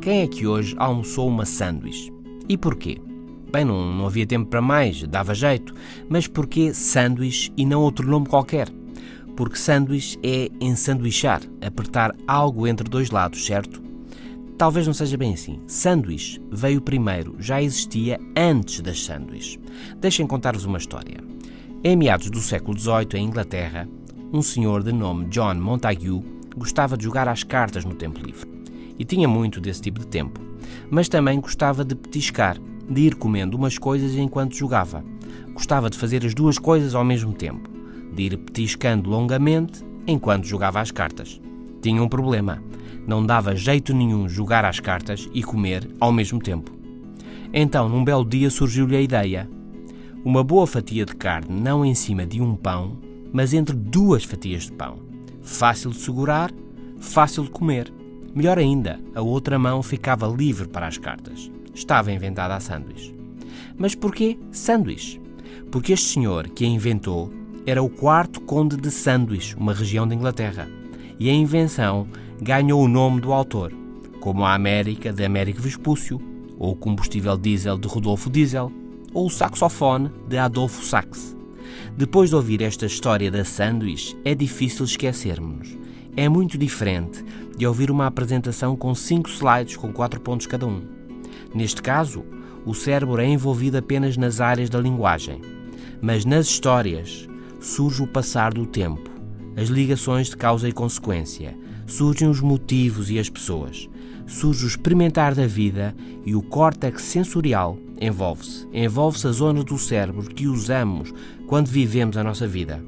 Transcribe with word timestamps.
Quem 0.00 0.22
é 0.22 0.26
que 0.26 0.44
hoje 0.44 0.74
almoçou 0.76 1.28
uma 1.28 1.44
sanduíche? 1.44 2.12
E 2.48 2.58
porquê? 2.58 3.00
Bem, 3.52 3.64
não, 3.64 3.92
não 3.92 4.06
havia 4.06 4.26
tempo 4.26 4.50
para 4.50 4.60
mais, 4.60 5.04
dava 5.04 5.36
jeito. 5.36 5.72
Mas 6.08 6.26
porquê 6.26 6.74
sanduíche 6.74 7.52
e 7.56 7.64
não 7.64 7.80
outro 7.80 8.08
nome 8.08 8.26
qualquer? 8.26 8.68
Porque 9.36 9.56
sanduíche 9.56 10.18
é 10.20 10.50
ensanduichar, 10.60 11.42
apertar 11.64 12.12
algo 12.26 12.66
entre 12.66 12.88
dois 12.88 13.10
lados, 13.10 13.46
certo? 13.46 13.80
Talvez 14.58 14.84
não 14.84 14.94
seja 14.94 15.16
bem 15.16 15.34
assim. 15.34 15.60
Sanduíche 15.68 16.42
veio 16.50 16.80
primeiro, 16.80 17.36
já 17.38 17.62
existia 17.62 18.18
antes 18.36 18.80
das 18.80 19.04
sanduíches. 19.04 19.60
Deixem 20.00 20.26
contar-vos 20.26 20.64
uma 20.64 20.78
história. 20.78 21.18
Em 21.84 21.94
meados 21.94 22.30
do 22.30 22.40
século 22.40 22.76
XVIII, 22.76 23.14
em 23.14 23.26
Inglaterra, 23.26 23.88
um 24.32 24.42
senhor 24.42 24.82
de 24.82 24.90
nome 24.90 25.26
John 25.26 25.54
Montague 25.54 26.20
gostava 26.56 26.96
de 26.96 27.04
jogar 27.04 27.28
às 27.28 27.44
cartas 27.44 27.84
no 27.84 27.94
tempo 27.94 28.20
livre 28.20 28.51
e 28.98 29.04
tinha 29.04 29.28
muito 29.28 29.60
desse 29.60 29.82
tipo 29.82 30.00
de 30.00 30.06
tempo. 30.06 30.40
Mas 30.90 31.08
também 31.08 31.40
gostava 31.40 31.84
de 31.84 31.94
petiscar, 31.94 32.58
de 32.88 33.00
ir 33.02 33.14
comendo 33.14 33.56
umas 33.56 33.78
coisas 33.78 34.14
enquanto 34.14 34.56
jogava. 34.56 35.04
Gostava 35.52 35.90
de 35.90 35.98
fazer 35.98 36.24
as 36.24 36.34
duas 36.34 36.58
coisas 36.58 36.94
ao 36.94 37.04
mesmo 37.04 37.32
tempo, 37.32 37.68
de 38.14 38.22
ir 38.24 38.36
petiscando 38.38 39.10
longamente 39.10 39.84
enquanto 40.06 40.46
jogava 40.46 40.80
às 40.80 40.90
cartas. 40.90 41.40
Tinha 41.80 42.02
um 42.02 42.08
problema: 42.08 42.62
não 43.06 43.24
dava 43.24 43.56
jeito 43.56 43.94
nenhum 43.94 44.28
jogar 44.28 44.64
às 44.64 44.80
cartas 44.80 45.28
e 45.32 45.42
comer 45.42 45.88
ao 46.00 46.12
mesmo 46.12 46.38
tempo. 46.38 46.70
Então, 47.52 47.88
num 47.88 48.04
belo 48.04 48.24
dia, 48.24 48.50
surgiu-lhe 48.50 48.96
a 48.96 49.00
ideia: 49.00 49.48
uma 50.24 50.44
boa 50.44 50.66
fatia 50.66 51.04
de 51.04 51.14
carne 51.14 51.60
não 51.60 51.84
em 51.84 51.94
cima 51.94 52.24
de 52.24 52.40
um 52.40 52.54
pão, 52.54 52.96
mas 53.32 53.52
entre 53.52 53.74
duas 53.74 54.24
fatias 54.24 54.64
de 54.64 54.72
pão. 54.72 54.98
Fácil 55.42 55.90
de 55.90 55.96
segurar, 55.96 56.52
fácil 56.98 57.44
de 57.44 57.50
comer. 57.50 57.92
Melhor 58.34 58.58
ainda, 58.58 58.98
a 59.14 59.20
outra 59.20 59.58
mão 59.58 59.82
ficava 59.82 60.26
livre 60.26 60.66
para 60.66 60.86
as 60.86 60.96
cartas. 60.96 61.50
Estava 61.74 62.12
inventada 62.12 62.54
a 62.54 62.60
sanduíche. 62.60 63.14
Mas 63.76 63.94
porquê 63.94 64.38
sanduíche? 64.50 65.20
Porque 65.70 65.92
este 65.92 66.06
senhor 66.06 66.48
que 66.48 66.64
a 66.64 66.68
inventou 66.68 67.30
era 67.66 67.82
o 67.82 67.90
quarto 67.90 68.40
conde 68.40 68.76
de 68.76 68.90
Sandwich, 68.90 69.54
uma 69.56 69.74
região 69.74 70.06
da 70.06 70.14
Inglaterra. 70.14 70.68
E 71.18 71.28
a 71.28 71.32
invenção 71.32 72.06
ganhou 72.40 72.82
o 72.82 72.88
nome 72.88 73.20
do 73.20 73.32
autor, 73.32 73.72
como 74.20 74.44
a 74.44 74.54
América 74.54 75.12
de 75.12 75.24
Américo 75.24 75.60
Vespúcio, 75.60 76.20
ou 76.58 76.72
o 76.72 76.76
combustível 76.76 77.36
diesel 77.36 77.78
de 77.78 77.86
Rodolfo 77.86 78.30
Diesel, 78.30 78.72
ou 79.12 79.26
o 79.26 79.30
saxofone 79.30 80.10
de 80.28 80.38
Adolfo 80.38 80.82
Sax. 80.84 81.36
Depois 81.96 82.30
de 82.30 82.36
ouvir 82.36 82.62
esta 82.62 82.86
história 82.86 83.30
da 83.30 83.44
sanduíche, 83.44 84.16
é 84.24 84.34
difícil 84.34 84.84
esquecermos. 84.84 85.76
É 86.14 86.28
muito 86.28 86.58
diferente 86.58 87.24
de 87.56 87.66
ouvir 87.66 87.90
uma 87.90 88.06
apresentação 88.06 88.76
com 88.76 88.94
cinco 88.94 89.30
slides 89.30 89.76
com 89.76 89.90
quatro 89.92 90.20
pontos 90.20 90.46
cada 90.46 90.66
um. 90.66 90.82
Neste 91.54 91.80
caso, 91.80 92.22
o 92.66 92.74
cérebro 92.74 93.20
é 93.20 93.26
envolvido 93.26 93.78
apenas 93.78 94.16
nas 94.18 94.40
áreas 94.40 94.68
da 94.68 94.78
linguagem. 94.78 95.40
Mas 96.02 96.24
nas 96.26 96.46
histórias 96.46 97.26
surge 97.60 98.02
o 98.02 98.06
passar 98.06 98.52
do 98.52 98.66
tempo, 98.66 99.10
as 99.56 99.68
ligações 99.68 100.28
de 100.28 100.36
causa 100.36 100.68
e 100.68 100.72
consequência, 100.72 101.56
surgem 101.86 102.28
os 102.28 102.40
motivos 102.40 103.10
e 103.10 103.18
as 103.18 103.30
pessoas, 103.30 103.88
surge 104.26 104.64
o 104.64 104.68
experimentar 104.68 105.34
da 105.34 105.46
vida 105.46 105.94
e 106.26 106.34
o 106.34 106.42
córtex 106.42 107.02
sensorial 107.02 107.78
envolve-se. 108.00 108.66
Envolve-se 108.72 109.28
a 109.28 109.32
zona 109.32 109.62
do 109.62 109.78
cérebro 109.78 110.28
que 110.28 110.46
usamos 110.46 111.12
quando 111.46 111.68
vivemos 111.68 112.16
a 112.16 112.24
nossa 112.24 112.46
vida. 112.46 112.84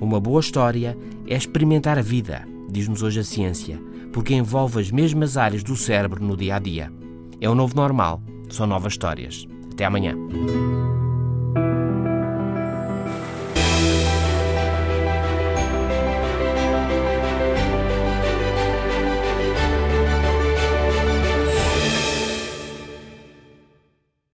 Uma 0.00 0.18
boa 0.18 0.40
história 0.40 0.96
é 1.26 1.36
experimentar 1.36 1.98
a 1.98 2.02
vida, 2.02 2.46
diz-nos 2.68 3.02
hoje 3.02 3.20
a 3.20 3.24
ciência, 3.24 3.80
porque 4.12 4.34
envolve 4.34 4.80
as 4.80 4.90
mesmas 4.90 5.36
áreas 5.36 5.62
do 5.62 5.76
cérebro 5.76 6.22
no 6.22 6.36
dia 6.36 6.56
a 6.56 6.58
dia. 6.58 6.92
É 7.40 7.48
o 7.48 7.54
novo 7.54 7.74
normal, 7.74 8.22
são 8.48 8.66
novas 8.66 8.94
histórias. 8.94 9.46
Até 9.72 9.84
amanhã. 9.84 10.14